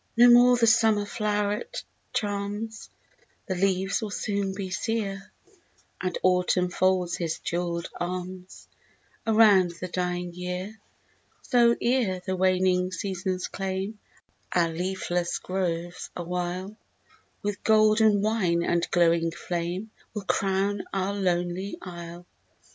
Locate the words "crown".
20.25-20.81